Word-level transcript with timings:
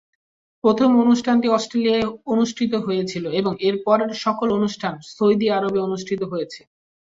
প্রথম 0.63 0.89
অনুষ্ঠানটি 1.03 1.47
অস্ট্রেলিয়ায় 1.49 2.05
অনুষ্ঠিত 2.25 2.73
হয়েছিল 2.85 3.25
এবং 3.39 3.53
এরপরের 3.61 4.11
সকল 4.23 4.47
অনুষ্ঠান 4.57 4.93
সৌদি 5.09 5.47
আরবে 5.49 5.79
অনুষ্ঠিত 5.87 6.21
হয়েছে। 6.31 6.61